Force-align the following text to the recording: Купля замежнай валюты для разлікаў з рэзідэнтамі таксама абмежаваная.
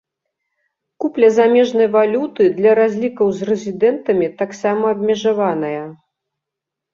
Купля 1.03 1.27
замежнай 1.35 1.89
валюты 1.95 2.43
для 2.59 2.71
разлікаў 2.79 3.27
з 3.41 3.49
рэзідэнтамі 3.51 4.31
таксама 4.41 4.85
абмежаваная. 4.97 5.85